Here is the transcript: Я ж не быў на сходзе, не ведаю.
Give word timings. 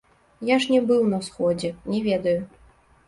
Я 0.49 0.55
ж 0.63 0.71
не 0.75 0.79
быў 0.91 1.05
на 1.11 1.19
сходзе, 1.27 1.69
не 1.93 1.99
ведаю. 2.09 2.39